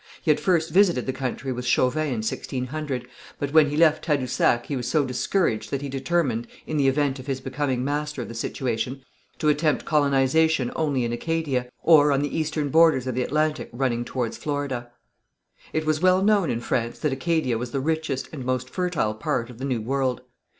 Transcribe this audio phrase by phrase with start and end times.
[0.23, 3.07] He had first visited the country with Chauvin in 1600,
[3.37, 7.19] but when he left Tadousac he was so discouraged that he determined, in the event
[7.19, 9.03] of his becoming master of the situation,
[9.37, 14.03] to attempt colonization only in Acadia, or on the eastern borders of the Atlantic running
[14.03, 14.89] towards Florida.
[15.71, 19.51] It was well known in France that Acadia was the richest and most fertile part
[19.51, 20.21] of the New World.